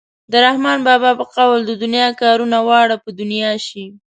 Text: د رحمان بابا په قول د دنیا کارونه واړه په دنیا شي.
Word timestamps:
د 0.31 0.33
رحمان 0.45 0.79
بابا 0.87 1.11
په 1.19 1.25
قول 1.35 1.59
د 1.65 1.71
دنیا 1.83 2.07
کارونه 2.21 2.57
واړه 2.67 2.97
په 3.03 3.09
دنیا 3.19 3.51
شي. 3.67 3.85